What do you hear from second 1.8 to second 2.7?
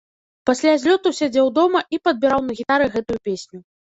і падбіраў на